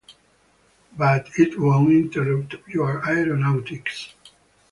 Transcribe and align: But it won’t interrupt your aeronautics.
But 0.97 1.29
it 1.37 1.59
won’t 1.59 1.91
interrupt 1.93 2.55
your 2.73 3.07
aeronautics. 3.07 4.15